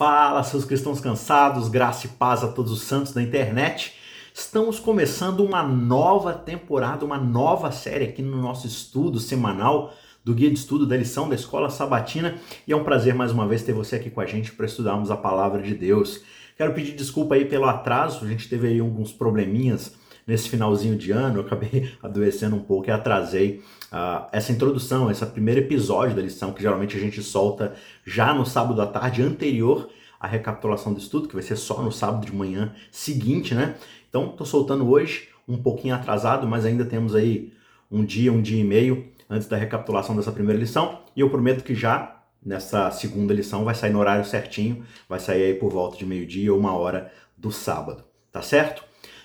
[0.00, 3.92] Fala, seus cristãos cansados, graça e paz a todos os santos da internet.
[4.32, 9.92] Estamos começando uma nova temporada, uma nova série aqui no nosso estudo semanal
[10.24, 12.36] do Guia de Estudo da lição da Escola Sabatina.
[12.66, 15.10] E é um prazer mais uma vez ter você aqui com a gente para estudarmos
[15.10, 16.22] a palavra de Deus.
[16.56, 19.94] Quero pedir desculpa aí pelo atraso, a gente teve aí alguns probleminhas
[20.26, 23.62] nesse finalzinho de ano, eu acabei adoecendo um pouco e atrasei
[23.92, 27.74] uh, essa introdução, esse primeiro episódio da lição, que geralmente a gente solta
[28.04, 29.88] já no sábado à tarde anterior
[30.18, 33.76] à recapitulação do estudo, que vai ser só no sábado de manhã seguinte, né?
[34.08, 37.52] Então, estou soltando hoje, um pouquinho atrasado, mas ainda temos aí
[37.90, 41.64] um dia, um dia e meio antes da recapitulação dessa primeira lição, e eu prometo
[41.64, 45.96] que já nessa segunda lição vai sair no horário certinho, vai sair aí por volta
[45.96, 48.84] de meio-dia ou uma hora do sábado, tá certo?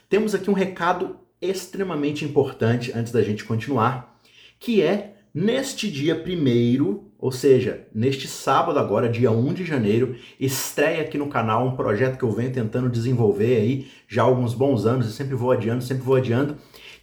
[0.10, 4.20] Temos aqui um recado extremamente importante antes da gente continuar,
[4.60, 11.02] que é neste dia primeiro, ou seja, neste sábado agora, dia 1 de janeiro, estreia
[11.02, 14.86] aqui no canal um projeto que eu venho tentando desenvolver aí já há alguns bons
[14.86, 16.58] anos, e sempre vou adiando, sempre vou adiando,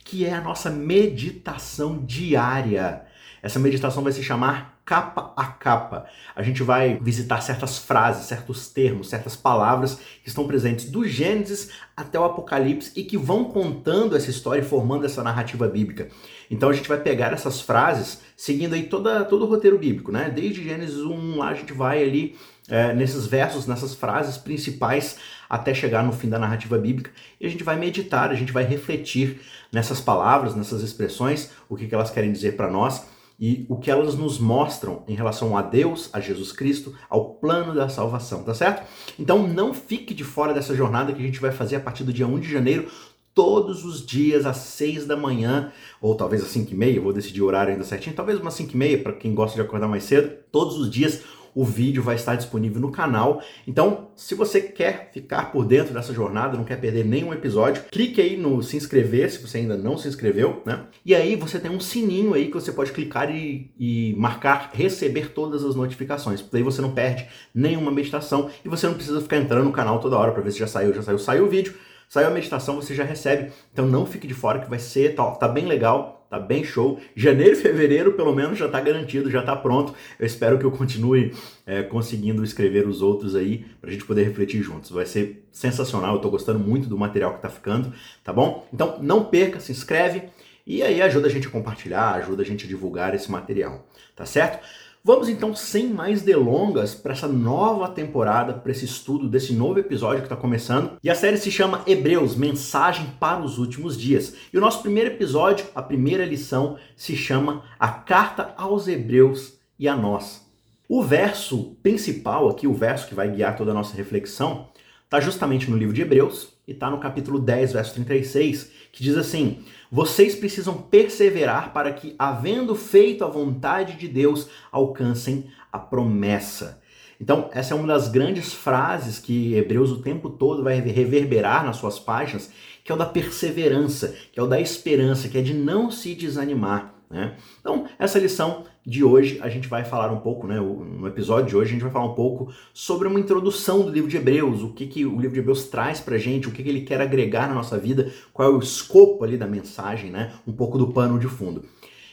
[0.04, 3.02] que é a nossa meditação diária.
[3.42, 6.06] Essa meditação vai se chamar capa a capa.
[6.34, 11.70] A gente vai visitar certas frases, certos termos, certas palavras que estão presentes do Gênesis
[11.96, 16.08] até o Apocalipse e que vão contando essa história e formando essa narrativa bíblica.
[16.50, 20.28] Então a gente vai pegar essas frases seguindo aí toda, todo o roteiro bíblico, né?
[20.28, 22.36] Desde Gênesis 1 lá a gente vai ali
[22.68, 25.16] é, nesses versos, nessas frases principais
[25.48, 28.64] até chegar no fim da narrativa bíblica e a gente vai meditar, a gente vai
[28.64, 33.76] refletir nessas palavras, nessas expressões, o que, que elas querem dizer para nós e o
[33.76, 38.42] que elas nos mostram em relação a Deus, a Jesus Cristo, ao plano da salvação,
[38.42, 38.86] tá certo?
[39.18, 42.12] Então não fique de fora dessa jornada que a gente vai fazer a partir do
[42.12, 42.88] dia 1 de janeiro,
[43.34, 47.42] todos os dias às 6 da manhã, ou talvez às 5 e meia, vou decidir
[47.42, 50.04] o horário ainda certinho, talvez umas 5 e meia para quem gosta de acordar mais
[50.04, 51.22] cedo, todos os dias
[51.54, 53.42] o vídeo vai estar disponível no canal.
[53.66, 58.20] Então, se você quer ficar por dentro dessa jornada, não quer perder nenhum episódio, clique
[58.20, 60.86] aí no se inscrever, se você ainda não se inscreveu, né?
[61.04, 65.32] E aí você tem um sininho aí que você pode clicar e, e marcar receber
[65.32, 66.44] todas as notificações.
[66.50, 70.16] Daí você não perde nenhuma meditação e você não precisa ficar entrando no canal toda
[70.16, 71.74] hora para ver se já saiu, já saiu, saiu o vídeo.
[72.08, 73.50] Saiu a meditação, você já recebe.
[73.72, 76.98] Então não fique de fora que vai ser, tá, tá bem legal Tá bem show.
[77.14, 79.94] Janeiro e fevereiro, pelo menos, já tá garantido, já tá pronto.
[80.18, 81.34] Eu espero que eu continue
[81.66, 84.90] é, conseguindo escrever os outros aí pra gente poder refletir juntos.
[84.90, 86.14] Vai ser sensacional.
[86.14, 87.92] Eu tô gostando muito do material que tá ficando,
[88.24, 88.66] tá bom?
[88.72, 90.22] Então não perca, se inscreve
[90.66, 94.24] e aí ajuda a gente a compartilhar, ajuda a gente a divulgar esse material, tá
[94.24, 94.66] certo?
[95.04, 100.20] Vamos então, sem mais delongas, para essa nova temporada, para esse estudo desse novo episódio
[100.20, 100.96] que está começando.
[101.02, 104.36] E a série se chama Hebreus Mensagem para os Últimos Dias.
[104.52, 109.88] E o nosso primeiro episódio, a primeira lição, se chama A Carta aos Hebreus e
[109.88, 110.48] a Nós.
[110.88, 114.68] O verso principal aqui, o verso que vai guiar toda a nossa reflexão,
[115.02, 119.16] está justamente no livro de Hebreus e está no capítulo 10, verso 36, que diz
[119.16, 126.80] assim: Vocês precisam perseverar para que, havendo feito a vontade de Deus, alcancem a promessa.
[127.20, 131.76] Então, essa é uma das grandes frases que Hebreus o tempo todo vai reverberar nas
[131.76, 132.50] suas páginas,
[132.82, 136.16] que é o da perseverança, que é o da esperança, que é de não se
[136.16, 136.94] desanimar.
[137.12, 137.36] Né?
[137.60, 141.56] Então, essa lição de hoje a gente vai falar um pouco, né, no episódio de
[141.56, 144.70] hoje a gente vai falar um pouco sobre uma introdução do livro de Hebreus, o
[144.70, 147.46] que, que o livro de Hebreus traz pra gente, o que, que ele quer agregar
[147.46, 151.18] na nossa vida, qual é o escopo ali da mensagem, né, um pouco do pano
[151.18, 151.64] de fundo.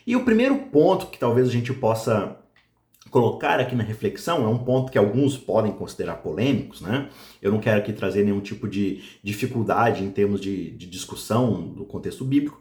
[0.05, 2.35] E o primeiro ponto que talvez a gente possa
[3.09, 7.09] colocar aqui na reflexão é um ponto que alguns podem considerar polêmicos, né?
[7.41, 11.85] Eu não quero aqui trazer nenhum tipo de dificuldade em termos de, de discussão do
[11.85, 12.59] contexto bíblico,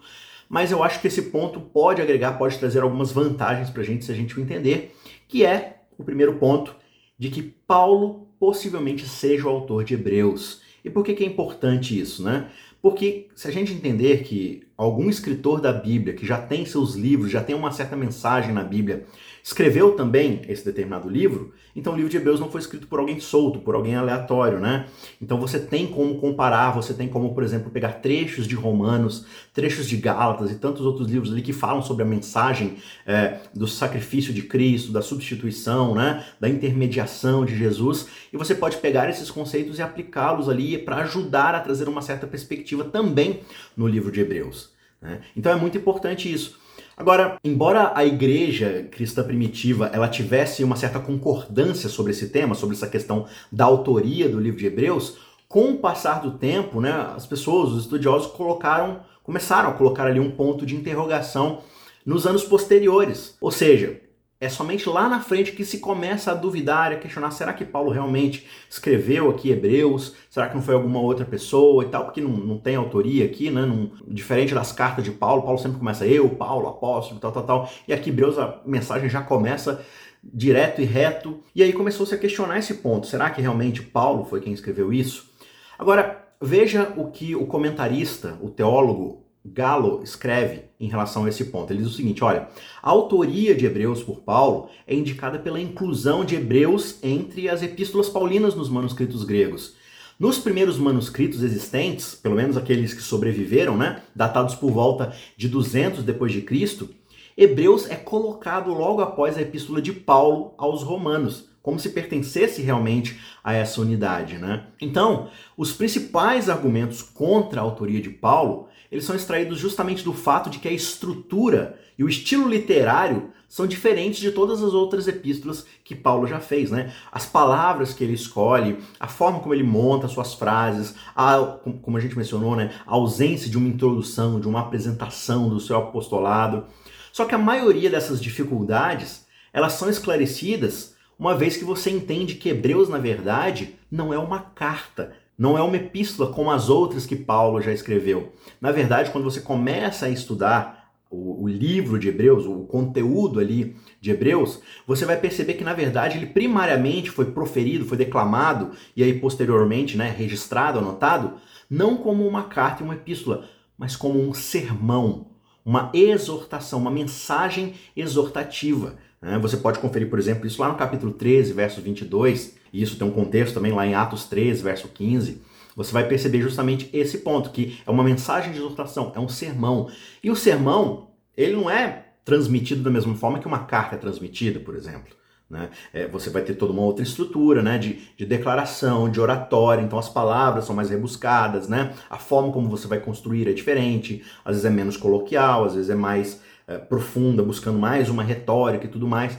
[0.48, 4.04] mas eu acho que esse ponto pode agregar, pode trazer algumas vantagens para a gente
[4.04, 4.96] se a gente entender,
[5.28, 6.74] que é o primeiro ponto
[7.18, 10.62] de que Paulo possivelmente seja o autor de Hebreus.
[10.84, 12.48] E por que, que é importante isso, né?
[12.80, 17.30] Porque se a gente entender que algum escritor da Bíblia que já tem seus livros,
[17.30, 19.04] já tem uma certa mensagem na Bíblia,
[19.48, 23.18] escreveu também esse determinado livro, então o livro de Hebreus não foi escrito por alguém
[23.18, 24.84] solto, por alguém aleatório, né?
[25.22, 29.24] Então você tem como comparar, você tem como, por exemplo, pegar trechos de Romanos,
[29.54, 33.66] trechos de Gálatas e tantos outros livros ali que falam sobre a mensagem é, do
[33.66, 36.26] sacrifício de Cristo, da substituição, né?
[36.38, 41.54] Da intermediação de Jesus, e você pode pegar esses conceitos e aplicá-los ali para ajudar
[41.54, 43.40] a trazer uma certa perspectiva também
[43.74, 44.76] no livro de Hebreus.
[45.00, 45.22] Né?
[45.34, 46.67] Então é muito importante isso.
[46.98, 52.74] Agora, embora a igreja cristã primitiva ela tivesse uma certa concordância sobre esse tema, sobre
[52.74, 55.16] essa questão da autoria do livro de Hebreus,
[55.48, 60.18] com o passar do tempo, né, as pessoas, os estudiosos colocaram, começaram a colocar ali
[60.18, 61.60] um ponto de interrogação
[62.04, 63.36] nos anos posteriores.
[63.40, 64.00] Ou seja,
[64.40, 67.90] é somente lá na frente que se começa a duvidar, a questionar: será que Paulo
[67.90, 70.14] realmente escreveu aqui Hebreus?
[70.30, 72.04] Será que não foi alguma outra pessoa e tal?
[72.04, 73.66] Porque não, não tem autoria aqui, né?
[73.66, 77.70] Não, diferente das cartas de Paulo, Paulo sempre começa eu, Paulo, apóstolo, tal, tal, tal.
[77.88, 79.84] E aqui Hebreus a mensagem já começa
[80.22, 81.40] direto e reto.
[81.52, 85.28] E aí começou-se a questionar esse ponto: será que realmente Paulo foi quem escreveu isso?
[85.76, 91.72] Agora, veja o que o comentarista, o teólogo Galo escreve em relação a esse ponto.
[91.72, 92.48] Ele diz o seguinte: olha,
[92.82, 98.08] a autoria de Hebreus por Paulo é indicada pela inclusão de Hebreus entre as epístolas
[98.08, 99.76] paulinas nos manuscritos gregos.
[100.18, 106.02] Nos primeiros manuscritos existentes, pelo menos aqueles que sobreviveram, né, datados por volta de 200
[106.02, 106.88] depois de Cristo,
[107.36, 113.20] Hebreus é colocado logo após a epístola de Paulo aos Romanos, como se pertencesse realmente
[113.44, 114.68] a essa unidade, né?
[114.80, 120.48] Então, os principais argumentos contra a autoria de Paulo eles são extraídos justamente do fato
[120.48, 125.66] de que a estrutura e o estilo literário são diferentes de todas as outras epístolas
[125.84, 126.90] que Paulo já fez, né?
[127.12, 131.36] As palavras que ele escolhe, a forma como ele monta suas frases, a,
[131.82, 132.72] como a gente mencionou, né?
[132.86, 136.64] A ausência de uma introdução, de uma apresentação do seu apostolado.
[137.12, 142.48] Só que a maioria dessas dificuldades, elas são esclarecidas uma vez que você entende que
[142.48, 147.16] Hebreus, na verdade, não é uma carta, não é uma epístola como as outras que
[147.16, 148.32] Paulo já escreveu.
[148.60, 153.76] Na verdade, quando você começa a estudar o, o, livro de Hebreus, o conteúdo ali
[154.00, 159.02] de Hebreus, você vai perceber que na verdade ele primariamente foi proferido, foi declamado e
[159.02, 161.34] aí posteriormente, né, registrado, anotado,
[161.68, 165.28] não como uma carta e uma epístola, mas como um sermão,
[165.64, 168.96] uma exortação, uma mensagem exortativa.
[169.20, 169.38] Né?
[169.38, 173.06] Você pode conferir, por exemplo, isso lá no capítulo 13, verso 22, e isso tem
[173.06, 175.42] um contexto também lá em Atos 13, verso 15.
[175.76, 179.88] Você vai perceber justamente esse ponto, que é uma mensagem de exortação, é um sermão.
[180.22, 184.58] E o sermão, ele não é transmitido da mesma forma que uma carta é transmitida,
[184.60, 185.16] por exemplo.
[185.48, 185.70] Né?
[185.94, 187.78] É, você vai ter toda uma outra estrutura né?
[187.78, 191.94] de, de declaração, de oratória, então as palavras são mais rebuscadas, né?
[192.10, 195.88] a forma como você vai construir é diferente, às vezes é menos coloquial, às vezes
[195.88, 199.38] é mais é, profunda, buscando mais uma retórica e tudo mais.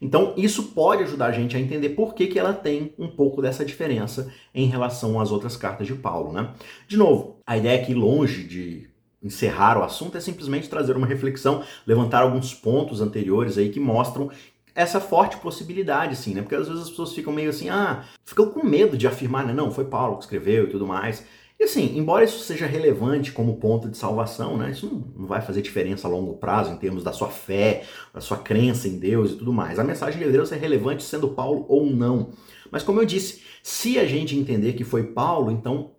[0.00, 3.42] Então, isso pode ajudar a gente a entender por que, que ela tem um pouco
[3.42, 6.32] dessa diferença em relação às outras cartas de Paulo.
[6.32, 6.54] Né?
[6.88, 8.88] De novo, a ideia aqui, longe de
[9.22, 14.30] encerrar o assunto, é simplesmente trazer uma reflexão, levantar alguns pontos anteriores aí que mostram
[14.74, 16.40] essa forte possibilidade, sim, né?
[16.40, 19.52] Porque às vezes as pessoas ficam meio assim, ah, ficam com medo de afirmar, né?
[19.52, 21.26] Não, foi Paulo que escreveu e tudo mais.
[21.60, 25.60] E assim, embora isso seja relevante como ponto de salvação, né, isso não, vai fazer
[25.60, 27.84] diferença a longo prazo em termos da sua fé,
[28.14, 29.78] da sua crença em Deus e tudo mais.
[29.78, 32.30] A mensagem de Deus é relevante sendo Paulo ou não.
[32.70, 35.90] Mas como eu disse, se a gente entender que foi Paulo, então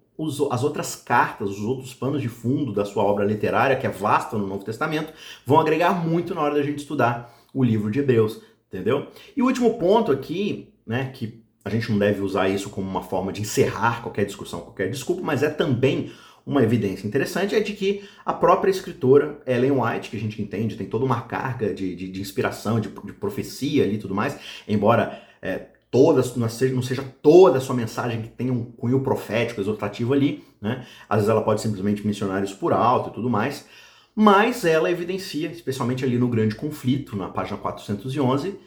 [0.49, 4.37] as outras cartas, os outros panos de fundo da sua obra literária, que é vasta
[4.39, 5.13] no Novo Testamento,
[5.45, 9.07] vão agregar muito na hora da gente estudar o livro de Hebreus, entendeu?
[9.37, 13.03] E o último ponto aqui, né, que a gente não deve usar isso como uma
[13.03, 16.11] forma de encerrar qualquer discussão, qualquer desculpa, mas é também
[16.45, 20.75] uma evidência interessante é de que a própria escritora Ellen White, que a gente entende,
[20.75, 24.37] tem toda uma carga de, de, de inspiração, de, de, profecia ali e tudo mais,
[24.67, 29.01] embora é, toda, não seja, não seja toda a sua mensagem que tenha um cunho
[29.01, 30.85] profético, exortativo ali, né?
[31.07, 33.67] Às vezes ela pode simplesmente mencionar isso por alto e tudo mais,
[34.15, 38.59] mas ela evidencia, especialmente ali no Grande Conflito, na página 411,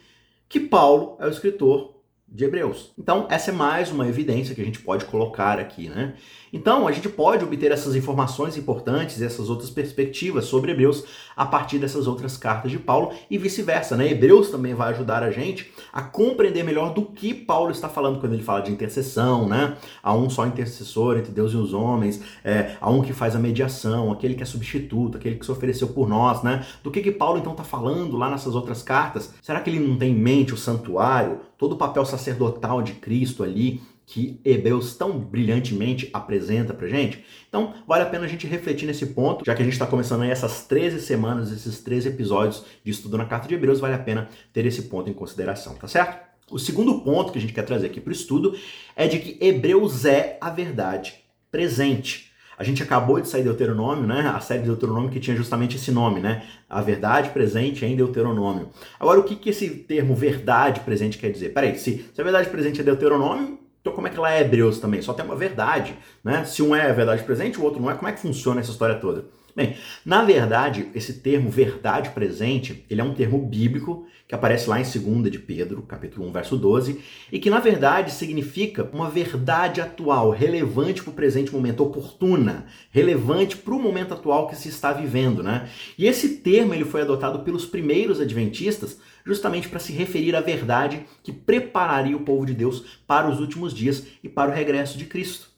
[0.47, 1.94] que Paulo é o escritor
[2.27, 2.91] de Hebreus.
[2.97, 6.15] Então, essa é mais uma evidência que a gente pode colocar aqui, né?
[6.51, 11.03] Então, a gente pode obter essas informações importantes, essas outras perspectivas sobre Hebreus
[11.35, 14.09] a partir dessas outras cartas de Paulo e vice-versa, né?
[14.09, 18.33] Hebreus também vai ajudar a gente a compreender melhor do que Paulo está falando quando
[18.33, 19.77] ele fala de intercessão, né?
[20.01, 23.39] Há um só intercessor entre Deus e os homens, é, há um que faz a
[23.39, 26.65] mediação, aquele que é substituto, aquele que se ofereceu por nós, né?
[26.83, 29.33] Do que que Paulo então está falando lá nessas outras cartas?
[29.41, 33.43] Será que ele não tem em mente o santuário, todo o papel sacerdotal de Cristo
[33.43, 33.81] ali?
[34.05, 37.25] que Hebreus tão brilhantemente apresenta pra gente.
[37.49, 40.21] Então, vale a pena a gente refletir nesse ponto, já que a gente está começando
[40.21, 43.99] aí essas 13 semanas, esses 13 episódios de estudo na carta de Hebreus, vale a
[43.99, 46.23] pena ter esse ponto em consideração, tá certo?
[46.51, 48.55] O segundo ponto que a gente quer trazer aqui para o estudo
[48.95, 51.15] é de que Hebreus é a verdade
[51.49, 52.31] presente.
[52.57, 54.31] A gente acabou de sair de Deuteronômio, né?
[54.35, 56.43] A série de Deuteronômio que tinha justamente esse nome, né?
[56.69, 58.69] A verdade presente em Deuteronômio.
[58.99, 61.49] Agora, o que, que esse termo verdade presente quer dizer?
[61.53, 64.79] Peraí, se, se a verdade presente é Deuteronômio, então, como é que ela é Hebreus
[64.79, 64.99] também?
[65.03, 66.43] Só tem uma verdade, né?
[66.43, 68.71] Se um é a verdade presente, o outro não é, como é que funciona essa
[68.71, 69.25] história toda?
[69.55, 74.81] Bem, na verdade, esse termo verdade presente, ele é um termo bíblico que aparece lá
[74.81, 76.99] em 2 de Pedro, capítulo 1, verso 12,
[77.31, 83.55] e que na verdade significa uma verdade atual, relevante para o presente momento, oportuna, relevante
[83.55, 85.69] para o momento atual que se está vivendo, né?
[85.97, 91.05] E esse termo ele foi adotado pelos primeiros adventistas justamente para se referir à verdade
[91.23, 95.05] que prepararia o povo de Deus para os últimos dias e para o regresso de
[95.05, 95.54] Cristo.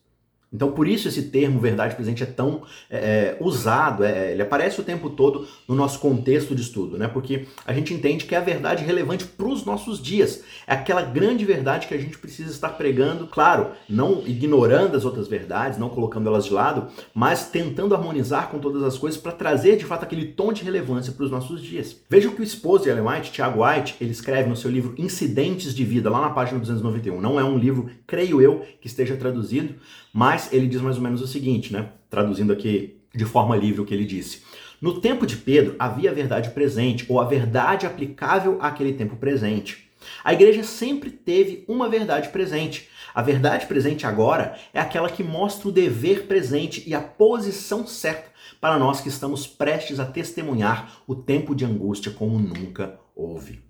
[0.51, 4.79] Então, por isso esse termo verdade presente é tão é, é, usado, é, ele aparece
[4.79, 7.07] o tempo todo no nosso contexto de estudo, né?
[7.07, 10.43] Porque a gente entende que é a verdade relevante para os nossos dias.
[10.65, 15.27] É aquela grande verdade que a gente precisa estar pregando, claro, não ignorando as outras
[15.27, 19.75] verdades, não colocando elas de lado, mas tentando harmonizar com todas as coisas para trazer
[19.75, 21.97] de fato aquele tom de relevância para os nossos dias.
[22.09, 24.95] Veja o que o esposo de Ellen White, Tiago White, ele escreve no seu livro
[24.97, 27.19] Incidentes de Vida, lá na página 291.
[27.19, 29.75] Não é um livro, creio eu, que esteja traduzido,
[30.13, 31.89] mas ele diz mais ou menos o seguinte, né?
[32.09, 34.41] Traduzindo aqui de forma livre o que ele disse.
[34.79, 39.89] No tempo de Pedro havia a verdade presente, ou a verdade aplicável àquele tempo presente.
[40.23, 42.87] A igreja sempre teve uma verdade presente.
[43.13, 48.29] A verdade presente agora é aquela que mostra o dever presente e a posição certa
[48.61, 53.61] para nós que estamos prestes a testemunhar o tempo de angústia como nunca houve.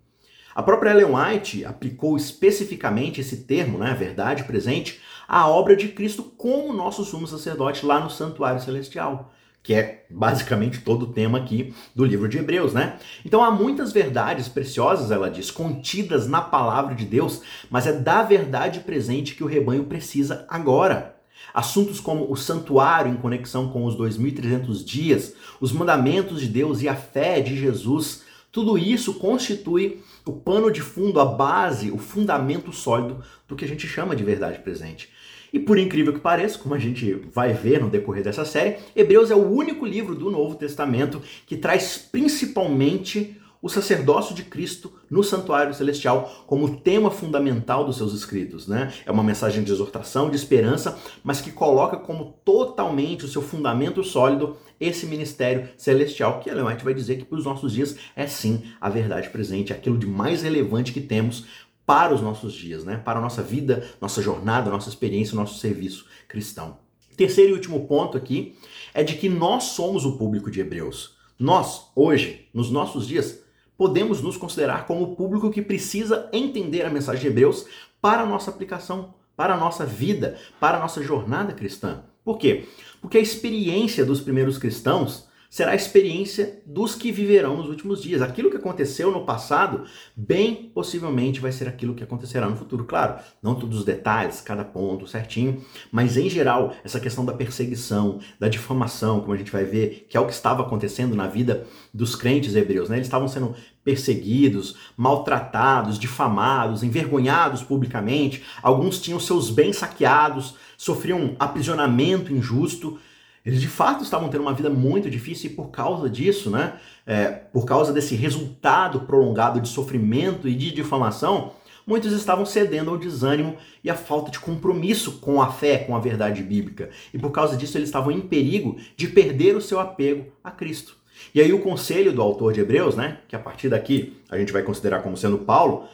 [0.53, 6.23] A própria Ellen White aplicou especificamente esse termo, né, verdade presente, a obra de Cristo
[6.23, 11.73] como nosso sumo sacerdote lá no santuário celestial, que é basicamente todo o tema aqui
[11.93, 12.97] do livro de Hebreus, né?
[13.25, 18.23] Então há muitas verdades preciosas, ela diz, contidas na palavra de Deus, mas é da
[18.23, 21.17] verdade presente que o rebanho precisa agora.
[21.53, 26.87] Assuntos como o santuário em conexão com os 2300 dias, os mandamentos de Deus e
[26.87, 32.71] a fé de Jesus, tudo isso constitui o pano de fundo, a base, o fundamento
[32.71, 35.09] sólido do que a gente chama de verdade presente.
[35.51, 39.31] E por incrível que pareça, como a gente vai ver no decorrer dessa série, Hebreus
[39.31, 45.21] é o único livro do Novo Testamento que traz principalmente o sacerdócio de Cristo no
[45.21, 48.93] santuário celestial como tema fundamental dos seus escritos, né?
[49.05, 54.01] É uma mensagem de exortação, de esperança, mas que coloca como totalmente o seu fundamento
[54.05, 58.25] sólido esse ministério celestial, que Ellen White vai dizer que para os nossos dias é
[58.25, 61.45] sim a verdade presente, aquilo de mais relevante que temos
[61.85, 62.95] para os nossos dias, né?
[63.03, 66.77] para a nossa vida, nossa jornada, nossa experiência, nosso serviço cristão.
[67.17, 68.55] Terceiro e último ponto aqui
[68.93, 71.17] é de que nós somos o público de Hebreus.
[71.37, 73.45] Nós, hoje, nos nossos dias,
[73.77, 77.65] podemos nos considerar como o público que precisa entender a mensagem de Hebreus
[78.01, 82.03] para a nossa aplicação, para a nossa vida, para a nossa jornada cristã.
[82.23, 82.67] Por quê?
[82.99, 88.21] Porque a experiência dos primeiros cristãos será a experiência dos que viverão nos últimos dias.
[88.21, 89.85] Aquilo que aconteceu no passado,
[90.15, 92.85] bem possivelmente vai ser aquilo que acontecerá no futuro.
[92.85, 98.19] Claro, não todos os detalhes, cada ponto certinho, mas em geral, essa questão da perseguição,
[98.39, 101.65] da difamação, como a gente vai ver, que é o que estava acontecendo na vida
[101.93, 102.97] dos crentes hebreus, né?
[102.97, 112.33] Eles estavam sendo perseguidos, maltratados, difamados, envergonhados publicamente, alguns tinham seus bens saqueados, sofriam aprisionamento
[112.33, 112.99] injusto.
[113.47, 116.73] Eles de fato estavam tendo uma vida muito difícil e por causa disso, né,
[117.05, 121.53] é, por causa desse resultado prolongado de sofrimento e de difamação,
[121.87, 125.99] muitos estavam cedendo ao desânimo e à falta de compromisso com a fé, com a
[125.99, 126.89] verdade bíblica.
[127.13, 130.97] E por causa disso eles estavam em perigo de perder o seu apego a Cristo.
[131.33, 134.51] E aí o conselho do autor de Hebreus, né, que a partir daqui a gente
[134.51, 135.85] vai considerar como sendo Paulo,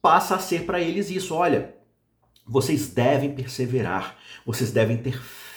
[0.00, 1.74] passa a ser para eles isso, olha,
[2.46, 4.16] vocês devem perseverar,
[4.46, 5.47] vocês devem ter fé,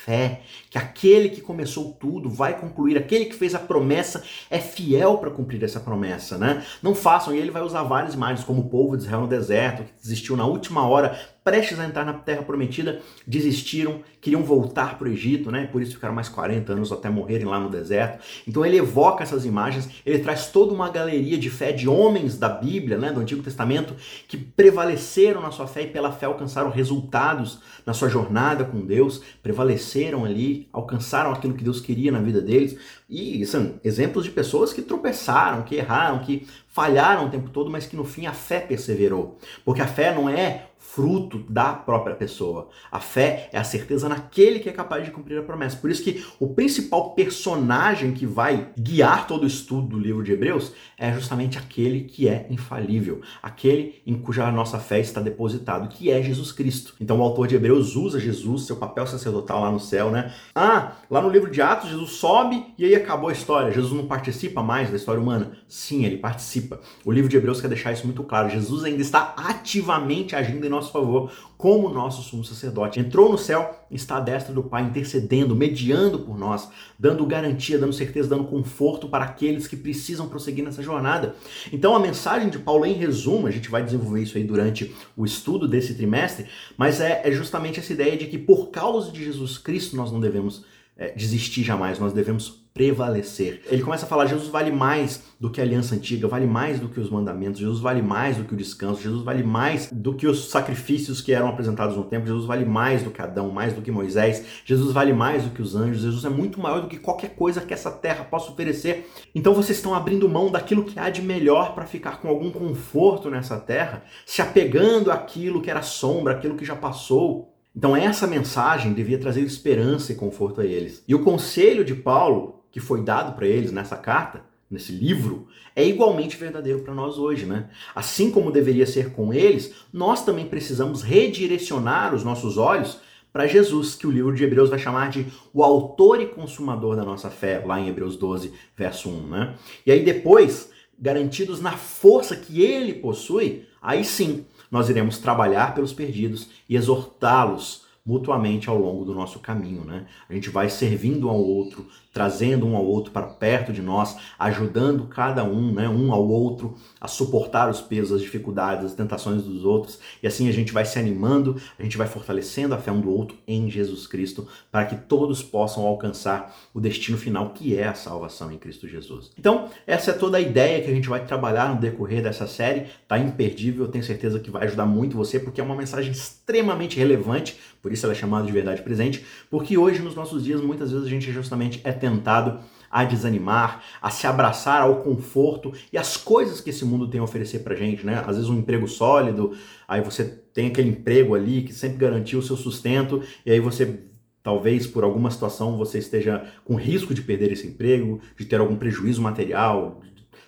[0.69, 5.31] que aquele que começou tudo vai concluir, aquele que fez a promessa é fiel para
[5.31, 6.63] cumprir essa promessa, né?
[6.81, 9.83] Não façam, e ele vai usar várias imagens, como o povo de Israel no deserto,
[9.83, 15.07] que desistiu na última hora, prestes a entrar na terra prometida, desistiram, queriam voltar para
[15.07, 15.67] o Egito, né?
[15.71, 18.23] Por isso ficaram mais 40 anos até morrerem lá no deserto.
[18.47, 22.49] Então ele evoca essas imagens, ele traz toda uma galeria de fé de homens da
[22.49, 23.95] Bíblia, né, do Antigo Testamento,
[24.27, 29.21] que prevaleceram na sua fé e pela fé alcançaram resultados na sua jornada com Deus,
[29.41, 32.77] prevaleceram ali, alcançaram aquilo que Deus queria na vida deles.
[33.09, 37.85] E são exemplos de pessoas que tropeçaram, que erraram, que falharam o tempo todo, mas
[37.85, 39.37] que no fim a fé perseverou.
[39.65, 42.69] Porque a fé não é fruto da própria pessoa.
[42.91, 45.77] A fé é a certeza naquele que é capaz de cumprir a promessa.
[45.77, 50.33] Por isso que o principal personagem que vai guiar todo o estudo do livro de
[50.33, 56.11] Hebreus é justamente aquele que é infalível, aquele em cuja nossa fé está depositado, que
[56.11, 56.93] é Jesus Cristo.
[56.99, 60.33] Então o autor de Hebreus usa Jesus, seu papel sacerdotal lá no céu, né?
[60.53, 63.71] Ah, lá no livro de Atos, Jesus sobe e aí acabou a história.
[63.71, 65.53] Jesus não participa mais da história humana.
[65.69, 66.81] Sim, ele participa.
[67.05, 68.49] O livro de Hebreus quer deixar isso muito claro.
[68.49, 72.99] Jesus ainda está ativamente agindo em nosso favor, como nosso sumo sacerdote.
[72.99, 77.93] Entrou no céu, está à destra do Pai, intercedendo, mediando por nós, dando garantia, dando
[77.93, 81.35] certeza, dando conforto para aqueles que precisam prosseguir nessa jornada.
[81.71, 85.23] Então a mensagem de Paulo, em resumo, a gente vai desenvolver isso aí durante o
[85.23, 89.57] estudo desse trimestre, mas é, é justamente essa ideia de que por causa de Jesus
[89.57, 90.65] Cristo nós não devemos
[91.01, 93.63] é, desistir jamais, nós devemos prevalecer.
[93.71, 96.87] Ele começa a falar: Jesus vale mais do que a aliança antiga, vale mais do
[96.87, 100.27] que os mandamentos, Jesus vale mais do que o descanso, Jesus vale mais do que
[100.27, 103.81] os sacrifícios que eram apresentados no templo, Jesus vale mais do que Adão, mais do
[103.81, 106.97] que Moisés, Jesus vale mais do que os anjos, Jesus é muito maior do que
[106.97, 109.09] qualquer coisa que essa terra possa oferecer.
[109.33, 113.27] Então vocês estão abrindo mão daquilo que há de melhor para ficar com algum conforto
[113.27, 117.50] nessa terra, se apegando àquilo que era sombra, aquilo que já passou.
[117.75, 121.03] Então essa mensagem devia trazer esperança e conforto a eles.
[121.07, 125.85] E o conselho de Paulo que foi dado para eles nessa carta, nesse livro, é
[125.85, 127.69] igualmente verdadeiro para nós hoje, né?
[127.93, 132.99] Assim como deveria ser com eles, nós também precisamos redirecionar os nossos olhos
[133.33, 137.03] para Jesus, que o livro de Hebreus vai chamar de o autor e consumador da
[137.03, 139.55] nossa fé, lá em Hebreus 12, verso 1, né?
[139.85, 145.91] E aí depois, garantidos na força que ele possui, aí sim, nós iremos trabalhar pelos
[145.91, 150.07] perdidos e exortá-los mutuamente ao longo do nosso caminho, né?
[150.27, 155.05] A gente vai servindo ao outro, trazendo um ao outro para perto de nós, ajudando
[155.05, 159.63] cada um, né, um ao outro a suportar os pesos, as dificuldades, as tentações dos
[159.63, 162.99] outros, e assim a gente vai se animando, a gente vai fortalecendo a fé um
[162.99, 167.87] do outro em Jesus Cristo, para que todos possam alcançar o destino final que é
[167.87, 169.31] a salvação em Cristo Jesus.
[169.37, 172.87] Então, essa é toda a ideia que a gente vai trabalhar no decorrer dessa série,
[173.07, 176.97] tá imperdível, eu tenho certeza que vai ajudar muito você, porque é uma mensagem extremamente
[176.97, 180.91] relevante, por isso ela é chamada de verdade presente, porque hoje nos nossos dias muitas
[180.91, 182.59] vezes a gente justamente é tentado
[182.91, 187.23] a desanimar, a se abraçar ao conforto e às coisas que esse mundo tem a
[187.23, 188.21] oferecer pra gente, né?
[188.27, 189.53] Às vezes um emprego sólido,
[189.87, 194.03] aí você tem aquele emprego ali que sempre garantiu o seu sustento e aí você
[194.43, 198.75] talvez por alguma situação você esteja com risco de perder esse emprego, de ter algum
[198.75, 200.01] prejuízo material,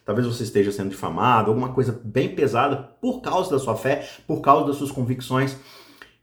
[0.04, 4.42] talvez você esteja sendo difamado, alguma coisa bem pesada por causa da sua fé, por
[4.42, 5.58] causa das suas convicções.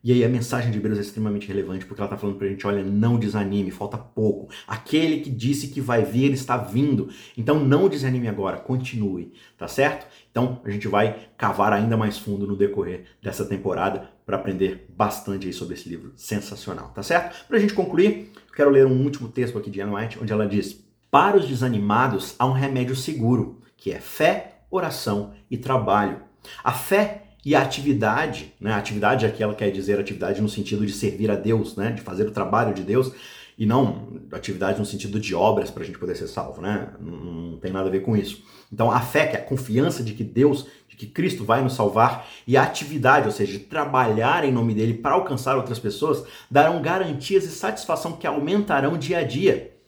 [0.03, 2.51] E aí a mensagem de Hebreus é extremamente relevante porque ela está falando para a
[2.51, 4.49] gente, olha, não desanime, falta pouco.
[4.67, 7.11] Aquele que disse que vai vir está vindo.
[7.37, 10.07] Então não desanime agora, continue, tá certo?
[10.31, 15.47] Então a gente vai cavar ainda mais fundo no decorrer dessa temporada para aprender bastante
[15.47, 17.47] aí sobre esse livro sensacional, tá certo?
[17.47, 20.47] Para a gente concluir, quero ler um último texto aqui de Anne White, onde ela
[20.47, 26.23] diz: Para os desanimados há um remédio seguro, que é fé, oração e trabalho.
[26.65, 28.73] A fé e a atividade, né?
[28.73, 31.93] A atividade aqui ela quer dizer atividade no sentido de servir a Deus, né?
[31.93, 33.13] De fazer o trabalho de Deus
[33.61, 36.89] e não atividade no sentido de obras para a gente poder ser salvo, né?
[36.99, 38.43] Não, não, tem nada a ver com isso.
[38.73, 41.75] Então a fé, que é a confiança de que Deus, de que Cristo vai nos
[41.75, 46.25] salvar, e a atividade, ou seja, de trabalhar em nome dele para alcançar outras pessoas,
[46.51, 49.80] darão garantias e satisfação que aumentarão dia a dia.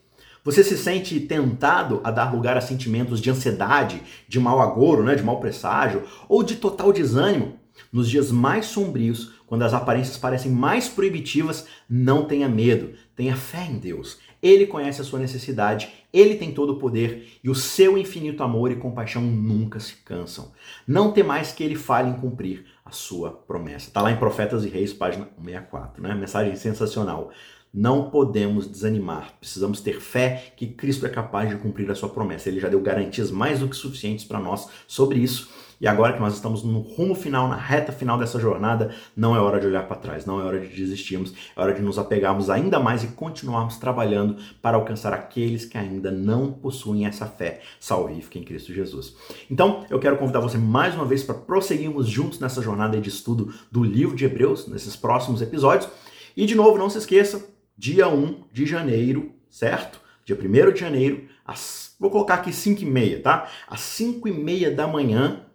[0.45, 5.15] Você se sente tentado a dar lugar a sentimentos de ansiedade, de mau agouro, né,
[5.15, 7.61] de mau presságio ou de total desânimo?
[7.93, 13.67] Nos dias mais sombrios, quando as aparências parecem mais proibitivas, não tenha medo, tenha fé
[13.71, 14.19] em Deus.
[14.43, 18.73] Ele conhece a sua necessidade, ele tem todo o poder e o seu infinito amor
[18.73, 20.51] e compaixão nunca se cansam.
[20.87, 23.87] Não tem mais que ele fale em cumprir a sua promessa.
[23.87, 26.15] Está lá em Profetas e Reis, página 164, né?
[26.15, 27.31] Mensagem sensacional.
[27.73, 29.33] Não podemos desanimar.
[29.41, 32.49] Precisamos ter fé que Cristo é capaz de cumprir a sua promessa.
[32.49, 35.49] Ele já deu garantias mais do que suficientes para nós sobre isso.
[35.81, 39.41] E agora que nós estamos no rumo final, na reta final dessa jornada, não é
[39.41, 42.49] hora de olhar para trás, não é hora de desistirmos, é hora de nos apegarmos
[42.51, 48.39] ainda mais e continuarmos trabalhando para alcançar aqueles que ainda não possuem essa fé salvífica
[48.39, 49.17] em Cristo Jesus.
[49.51, 53.53] Então, eu quero convidar você mais uma vez para prosseguirmos juntos nessa jornada de estudo
[53.69, 55.91] do livro de Hebreus, nesses próximos episódios.
[56.37, 57.45] E de novo, não se esqueça,
[57.83, 60.01] dia 1 de janeiro, certo?
[60.25, 63.51] Dia 1 de janeiro, às, vou colocar aqui 5 e meia, tá?
[63.67, 65.47] Às 5 e meia da manhã,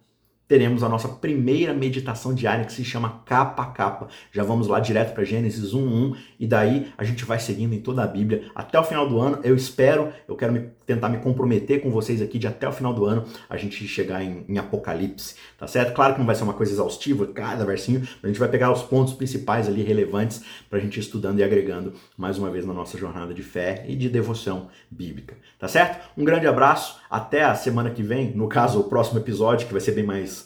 [0.47, 4.07] teremos a nossa primeira meditação diária que se chama capa a capa.
[4.31, 8.03] Já vamos lá direto para Gênesis 1:1 e daí a gente vai seguindo em toda
[8.03, 9.39] a Bíblia até o final do ano.
[9.43, 12.93] Eu espero, eu quero me, tentar me comprometer com vocês aqui de até o final
[12.93, 15.93] do ano a gente chegar em, em, Apocalipse, tá certo?
[15.93, 18.81] Claro que não vai ser uma coisa exaustiva cada versinho, a gente vai pegar os
[18.83, 22.73] pontos principais ali relevantes para a gente ir estudando e agregando mais uma vez na
[22.73, 26.07] nossa jornada de fé e de devoção bíblica, tá certo?
[26.17, 29.81] Um grande abraço, até a semana que vem, no caso o próximo episódio que vai
[29.81, 30.37] ser bem mais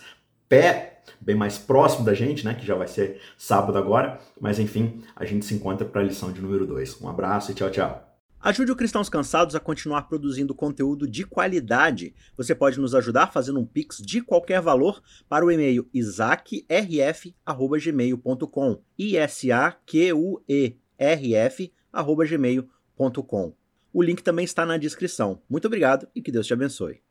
[0.51, 2.53] pé, bem mais próximo da gente, né?
[2.53, 4.19] Que já vai ser sábado agora.
[4.39, 6.99] Mas enfim, a gente se encontra para a lição de número 2.
[6.99, 8.05] Um abraço e tchau, tchau.
[8.41, 12.13] Ajude o Cristãos Cansados a continuar produzindo conteúdo de qualidade.
[12.35, 18.81] Você pode nos ajudar fazendo um pix de qualquer valor para o e-mail isaacrf@gmail.com.
[18.97, 23.53] I S A Q U E R F@gmail.com.
[23.93, 25.41] O link também está na descrição.
[25.49, 27.01] Muito obrigado e que Deus te abençoe.